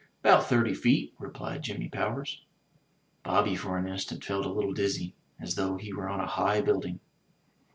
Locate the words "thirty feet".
0.47-1.13